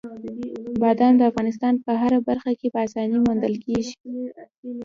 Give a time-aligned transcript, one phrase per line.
[0.81, 3.93] بادام د افغانستان په هره برخه کې په اسانۍ موندل کېږي.